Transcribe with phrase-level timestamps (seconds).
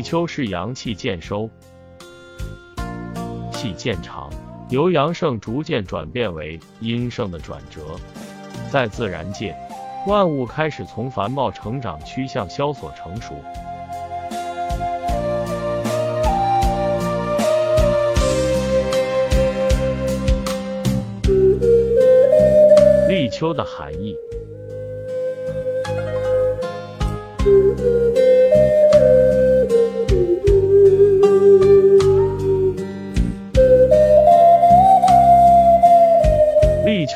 [0.00, 1.50] 立秋是阳气渐收，
[3.52, 4.30] 气渐长，
[4.70, 7.82] 由阳盛逐渐转变为阴盛的转折。
[8.70, 9.54] 在自然界，
[10.06, 13.34] 万物开始从繁茂成长趋向萧索成熟。
[23.06, 24.16] 立秋的含义。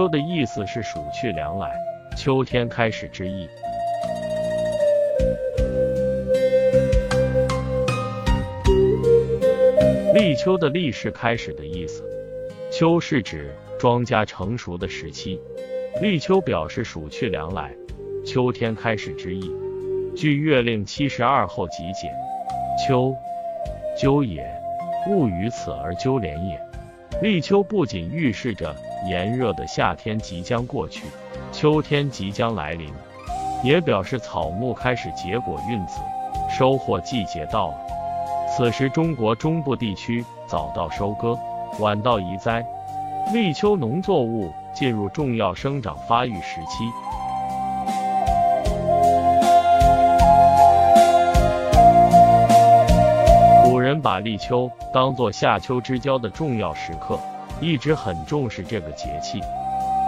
[0.00, 1.76] 秋的意思是暑去凉来，
[2.16, 3.46] 秋天开始之意。
[10.14, 12.02] 立秋的立是开始的意思，
[12.72, 15.38] 秋是指庄稼成熟的时期，
[16.00, 17.70] 立秋表示暑去凉来，
[18.24, 19.52] 秋天开始之意。
[20.16, 22.08] 据《月令七十二候集解》，
[22.88, 23.14] 秋，
[23.98, 24.50] 秋也，
[25.10, 26.58] 物于此而鸠连也。
[27.20, 28.74] 立秋不仅预示着
[29.06, 31.04] 炎热的夏天即将过去，
[31.52, 32.92] 秋天即将来临，
[33.62, 36.00] 也表示草木开始结果孕子，
[36.50, 37.74] 收获季节到了。
[38.56, 41.38] 此时中国中部地区早到收割，
[41.78, 42.64] 晚到移栽，
[43.32, 46.84] 立秋农作物进入重要生长发育时期。
[53.64, 57.18] 古人把立秋当作夏秋之交的重要时刻，
[57.60, 59.40] 一直很重视这个节气。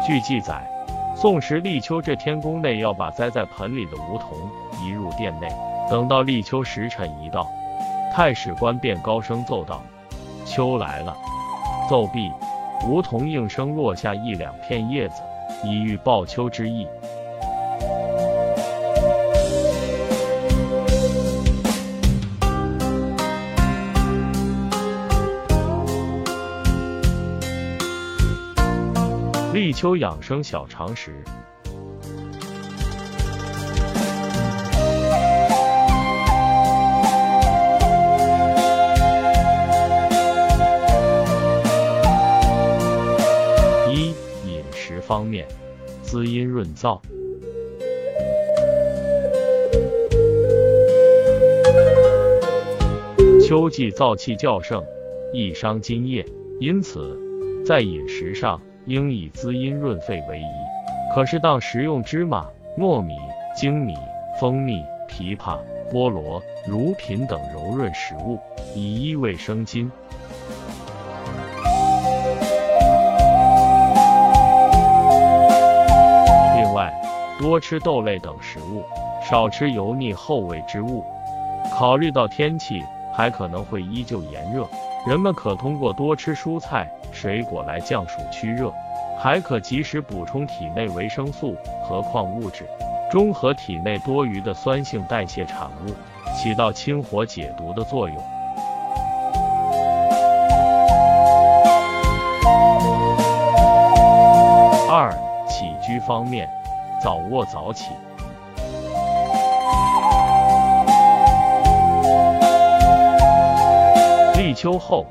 [0.04, 0.66] 据记载，
[1.14, 4.36] 宋时立秋这天宫内要把栽在盆里的梧桐
[4.82, 5.48] 移入殿内，
[5.90, 7.46] 等到立秋时辰一到，
[8.14, 9.82] 太史官便高声奏道
[10.44, 11.16] ：“秋来了。”
[11.88, 12.32] 奏毕，
[12.88, 15.22] 梧桐应声落下一两片叶子，
[15.62, 16.86] 以喻报秋之意。
[29.52, 31.12] 立秋养生小常识：
[43.90, 44.06] 一、
[44.46, 45.46] 饮食方面，
[46.02, 46.98] 滋阴润燥。
[53.46, 54.82] 秋季燥气较盛，
[55.34, 56.24] 易伤津液，
[56.58, 57.20] 因此
[57.66, 58.58] 在饮食上。
[58.86, 60.44] 应以滋阴润肺为宜，
[61.14, 62.44] 可适当食用芝麻、
[62.76, 63.16] 糯米、
[63.56, 63.94] 粳米、
[64.40, 65.56] 蜂蜜、枇杷、
[65.92, 68.40] 菠萝、乳品等柔润食物，
[68.74, 69.88] 以益胃生津。
[76.56, 76.92] 另外，
[77.38, 78.82] 多吃豆类等食物，
[79.22, 81.04] 少吃油腻厚味之物。
[81.72, 82.82] 考虑到天气
[83.12, 84.66] 还可能会依旧炎热，
[85.06, 86.92] 人们可通过多吃蔬菜。
[87.22, 88.74] 水果来降暑驱热，
[89.16, 92.68] 还可及时补充体内维生素和矿物质，
[93.08, 95.94] 中和体内多余的酸性代谢产物，
[96.36, 98.16] 起到清火解毒的作用。
[104.90, 105.16] 二、
[105.48, 106.48] 起居方面，
[107.00, 107.92] 早卧早起。
[114.36, 115.06] 立秋后。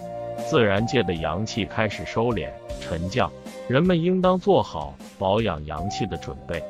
[0.51, 2.49] 自然界的阳气开始收敛
[2.81, 3.31] 沉降，
[3.69, 6.61] 人们应当做好保养阳气的准备。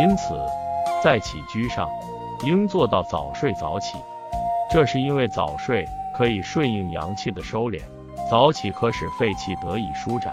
[0.00, 0.38] 因此，
[1.02, 1.90] 在起居上
[2.44, 3.98] 应做到早睡早起。
[4.70, 5.84] 这是因为早睡
[6.16, 7.80] 可以顺应阳气的收敛，
[8.30, 10.32] 早起可使肺气得以舒展。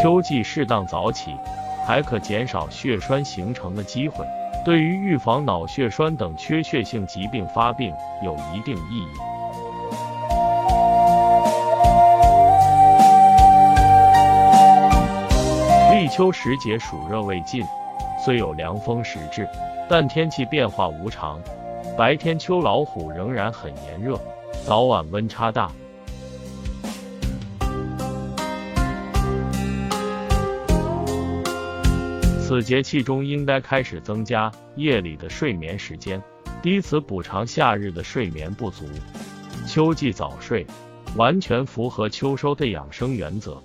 [0.00, 1.36] 秋季适当早起。
[1.86, 4.24] 还可减少血栓形成的机会，
[4.64, 7.92] 对于预防脑血栓等缺血性疾病发病
[8.24, 9.06] 有一定意义。
[15.92, 17.64] 立秋时节暑热未尽，
[18.24, 19.48] 虽有凉风时至，
[19.88, 21.40] 但天气变化无常，
[21.96, 24.18] 白天秋老虎仍然很炎热，
[24.66, 25.70] 早晚温差大。
[32.52, 36.22] 此节气中应该开始增加夜里的睡眠时间，
[36.62, 38.84] 以此补偿夏日的睡眠不足。
[39.66, 40.66] 秋季早睡，
[41.16, 43.56] 完全符合秋收的养生原则。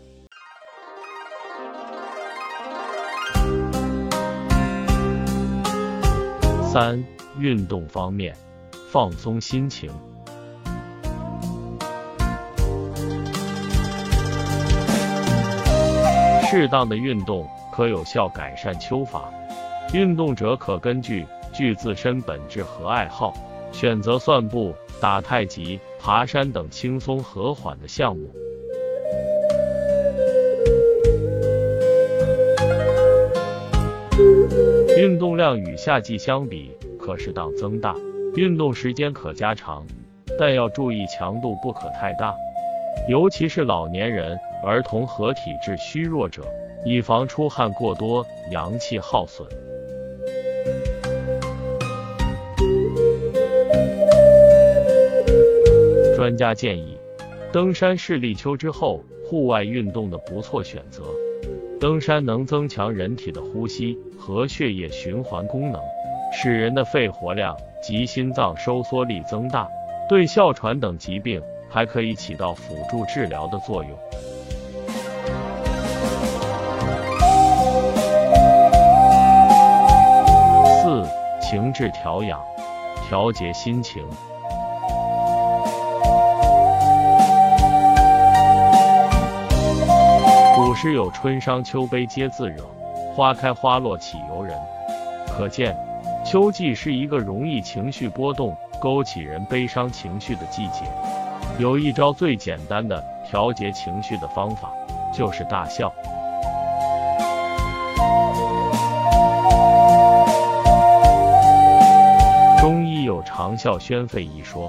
[6.72, 7.04] 三、
[7.38, 8.34] 运动方面，
[8.90, 9.92] 放松心情。
[16.50, 17.46] 适当的运动
[17.78, 19.32] 可有效改善秋乏。
[19.94, 23.32] 运动者可根据具自身本质和爱好，
[23.72, 28.32] 选择散步、打太极、爬山等轻松和缓的项目。
[34.98, 37.96] 运动量与夏季相比可适当增大，
[38.36, 39.86] 运动时间可加长，
[40.40, 42.34] 但要注意强度不可太大，
[43.08, 46.44] 尤其是老年人、儿童和体质虚弱者，
[46.86, 49.48] 以防出汗过多、阳气耗损。
[56.16, 56.98] 专家建议，
[57.54, 61.04] 登山是立秋之后户外运动的不错选择。
[61.80, 65.80] 登山能增强人体的呼吸和血液循环功能，
[66.34, 69.70] 使人的肺活量及心脏收缩力增大，
[70.10, 71.40] 对哮喘等疾病
[71.70, 73.92] 还可以起到辅助治疗的作用。
[81.50, 82.42] 情志调养，
[83.08, 84.06] 调节心情。
[90.58, 92.66] 古诗有“春伤秋悲皆自惹，
[93.16, 94.60] 花开花落岂由人”，
[95.38, 95.74] 可见
[96.26, 100.82] 秋季是一个容易情绪波动、勾起人悲伤情绪的季节。
[101.58, 104.70] 有一招最简单的调节情绪的方法，
[105.14, 105.94] 就是大笑。
[113.38, 114.68] 长效宣肺”一说，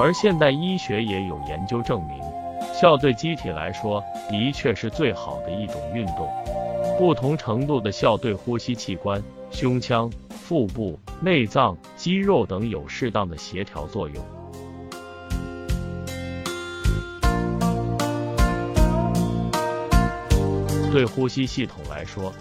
[0.00, 2.20] 而现代医学也有研究证明。
[2.74, 6.28] 笑对机体来说的确是最好的一种运动，
[6.98, 9.22] 不同程度的笑对呼吸器官、
[9.52, 14.24] 胸腔、腹部、内脏、肌肉等有适当的协调作用。
[20.90, 22.32] 对呼吸系统来说，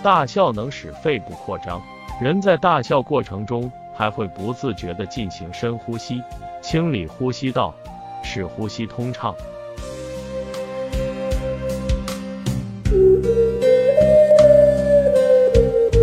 [0.00, 1.82] 大笑能使肺部扩张，
[2.22, 3.68] 人在大笑过程中
[3.98, 6.22] 还会不自觉地进行深呼吸，
[6.62, 7.74] 清理呼吸道，
[8.22, 9.34] 使呼吸通畅。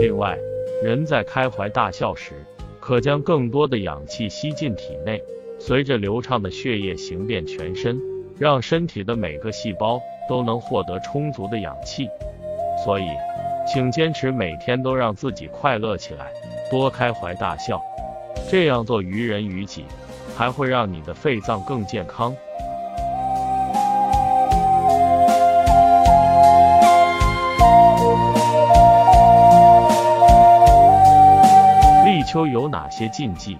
[0.01, 0.37] 另外，
[0.83, 2.33] 人在开怀大笑时，
[2.81, 5.23] 可将更多的氧气吸进体内，
[5.57, 7.97] 随着流畅的血液行遍全身，
[8.37, 12.09] 让身体的每个细胞都能获得充足的氧气。
[12.83, 13.05] 所以，
[13.67, 16.27] 请坚持每天都让自己快乐起来，
[16.69, 17.81] 多开怀大笑。
[18.49, 19.85] 这样做于人于己，
[20.37, 22.33] 还会让你的肺脏更健康。
[32.05, 33.57] 立秋有哪些禁忌？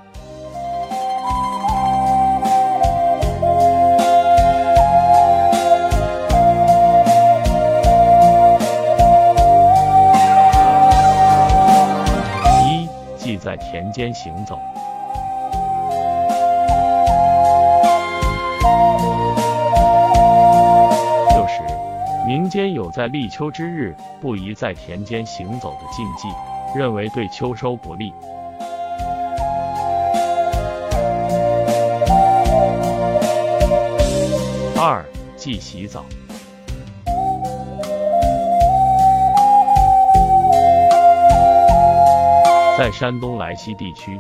[13.46, 14.60] 在田间行走。
[21.30, 21.62] 就是，
[22.26, 26.28] 民间有在立秋之日不宜在田间行走的禁忌，
[26.76, 28.12] 认为对秋收不利。
[34.76, 35.06] 二
[35.38, 36.04] 忌洗澡。
[42.78, 44.20] 在山东莱西地区，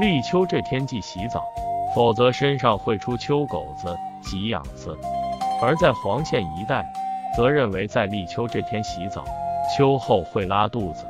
[0.00, 1.40] 立秋这天忌洗澡，
[1.94, 4.90] 否则身上会出秋狗子、急痒子；
[5.62, 6.84] 而在黄县一带，
[7.36, 9.22] 则认为在立秋这天洗澡，
[9.76, 11.06] 秋后会拉肚子。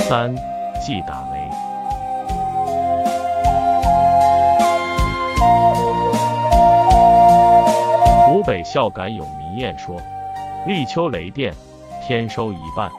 [0.00, 0.34] 三
[0.78, 1.38] 忌打雷。
[8.26, 9.96] 湖北孝感有民谚说
[10.68, 11.54] ：“立秋雷电，
[12.06, 12.90] 天收一半。”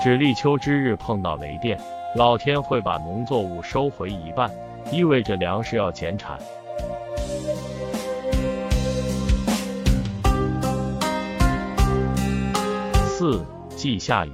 [0.00, 1.76] 指立秋之日碰到雷电，
[2.14, 4.48] 老天会把农作物收回一半，
[4.92, 6.38] 意味着粮食要减产。
[13.04, 14.30] 四忌下雨。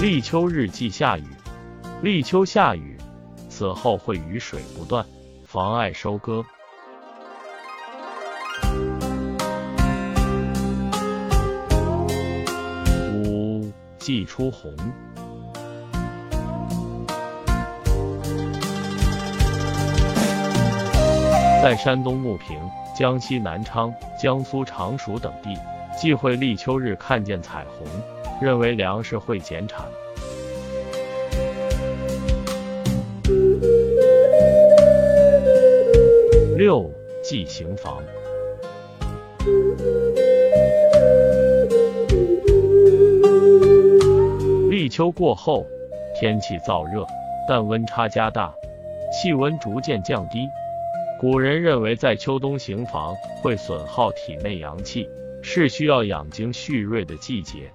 [0.00, 1.26] 立秋日忌下雨，
[2.00, 2.96] 立秋下雨。
[3.50, 5.04] 此后会雨水不断，
[5.52, 6.44] 妨碍收割。
[13.12, 14.72] 五忌出红。
[21.60, 22.56] 在山东牟平、
[22.96, 23.92] 江西南昌、
[24.22, 25.58] 江苏常熟等地，
[25.98, 27.88] 忌讳立秋日看见彩虹，
[28.40, 29.84] 认为粮食会减产。
[36.60, 38.02] 六祭行房。
[44.68, 45.66] 立秋过后，
[46.14, 47.06] 天气燥热，
[47.48, 48.52] 但温差加大，
[49.10, 50.46] 气温逐渐降低。
[51.18, 55.08] 古人认为，在秋冬行房会损耗体内阳气，
[55.40, 57.72] 是需要养精蓄锐的季节。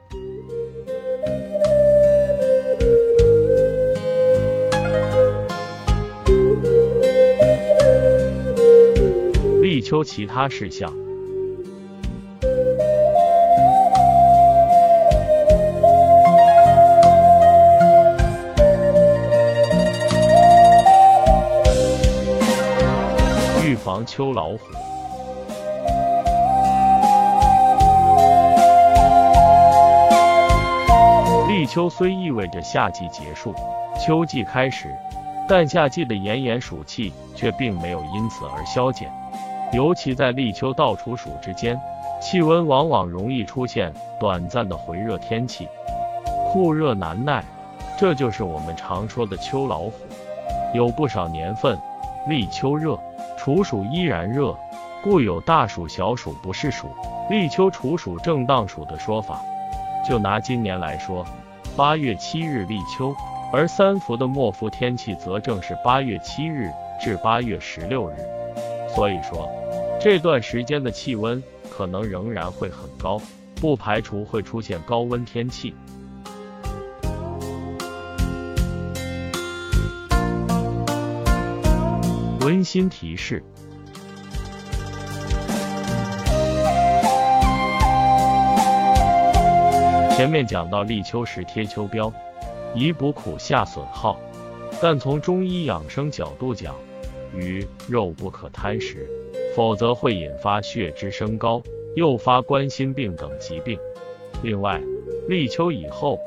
[9.85, 10.91] 秋其他事项。
[23.63, 24.57] 预防秋老虎。
[31.47, 33.53] 立秋虽意味着夏季结束，
[34.03, 34.91] 秋季开始，
[35.47, 39.13] 但夏季的炎炎暑气却并没有因此而消减。
[39.75, 41.77] 尤其在立秋到处暑之间，
[42.21, 45.67] 气温往往容易出现短暂的回热天气，
[46.47, 47.43] 酷热难耐，
[47.97, 49.91] 这就是我们常说的秋老虎。
[50.73, 51.77] 有不少年份，
[52.25, 52.97] 立秋热，
[53.37, 54.57] 处暑依然热，
[55.03, 56.87] 故有大暑小暑不是暑，
[57.29, 59.41] 立秋处暑正当暑的说法。
[60.07, 61.25] 就拿今年来说，
[61.75, 63.13] 八月七日立秋，
[63.51, 68.15] 而三伏的末伏天气则正是八月七日至八月十六日。
[68.95, 69.49] 所以说，
[69.99, 73.21] 这段时间的气温可能仍然会很高，
[73.55, 75.75] 不排除会出现高温天气。
[82.39, 83.43] 温馨提示：
[90.15, 92.13] 前面讲到立秋时贴秋膘，
[92.73, 94.17] 以补苦下损耗，
[94.81, 96.73] 但从中医养生角度讲，
[97.37, 99.07] 鱼肉不可贪食，
[99.55, 101.61] 否则会引发血脂升高，
[101.95, 103.77] 诱发冠心病等疾病。
[104.43, 104.81] 另外，
[105.27, 106.19] 立秋以后，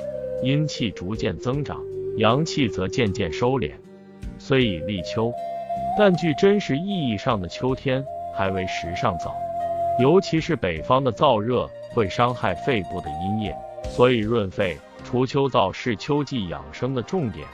[0.43, 1.83] 阴气逐渐增长，
[2.17, 3.73] 阳气则渐渐收敛。
[4.39, 5.33] 虽已立秋，
[5.99, 9.35] 但距真实意义上的秋天还为时尚早。
[10.01, 13.55] 尤其是北方的燥热会伤害肺部的阴液。
[13.91, 17.47] 所以润肺除秋燥是秋季养生的重点。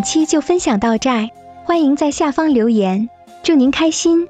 [0.00, 1.10] 本期就分享到这，
[1.66, 3.10] 欢迎在下方留言，
[3.42, 4.26] 祝您开心。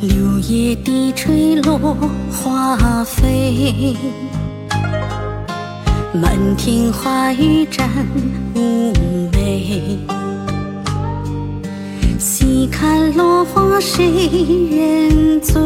[0.00, 1.76] 柳叶低垂落
[2.30, 3.96] 花飞，
[6.14, 7.90] 满天花雨沾
[8.54, 8.94] 妩
[9.32, 9.98] 媚。
[12.16, 14.06] 细看落花谁
[14.70, 15.58] 人醉？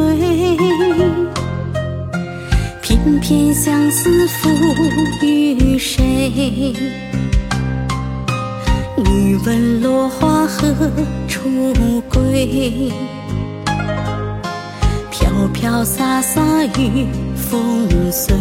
[3.04, 4.48] 偏偏相思赋
[5.20, 6.74] 予谁？
[8.96, 10.74] 欲问落花何
[11.28, 11.50] 处
[12.08, 12.90] 归？
[15.10, 16.40] 飘飘洒洒
[16.78, 17.06] 雨
[17.36, 18.34] 风随，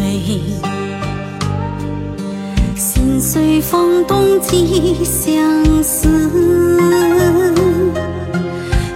[2.77, 6.07] 心随风动寄相思，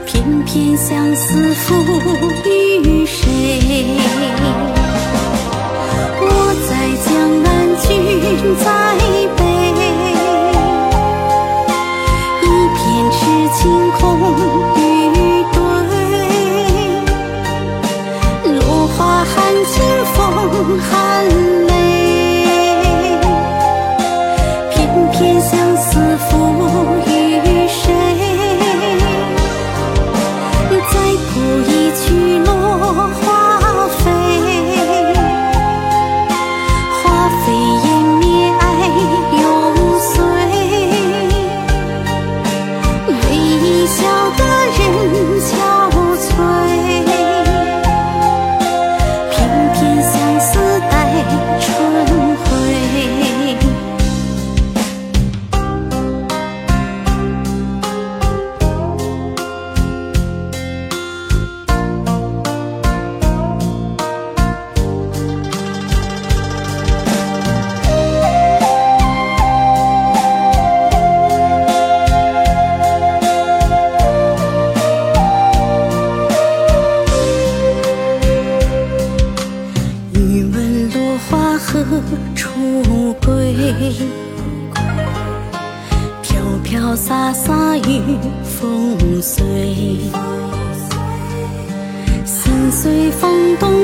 [0.05, 1.75] 偏偏相思赋
[2.45, 3.97] 予谁？
[7.79, 8.65] 君在
[9.37, 9.43] 北，
[12.41, 13.19] 一片痴
[13.53, 14.16] 情空。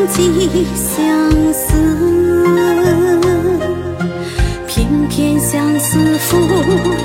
[0.08, 1.74] 寄相思
[4.68, 7.03] 片片相思赋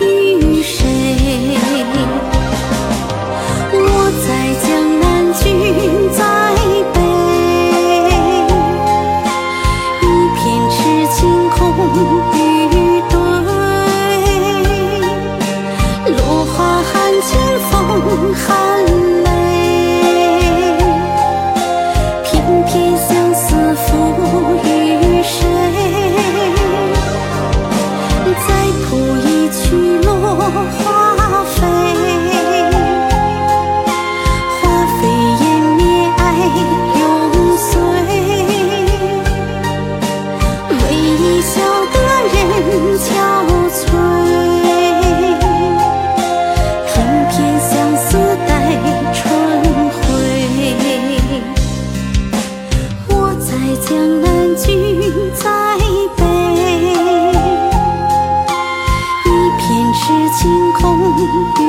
[61.19, 61.69] 雨。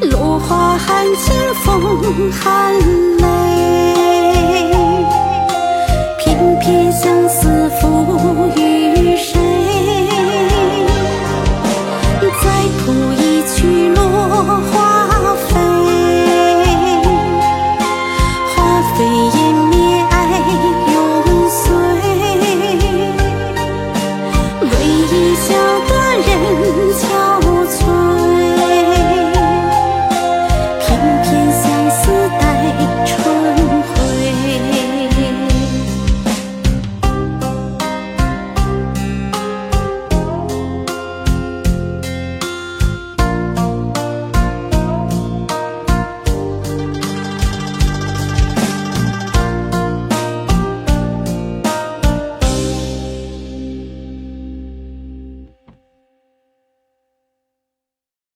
[0.00, 2.72] 对落花含情风含
[3.18, 3.97] 泪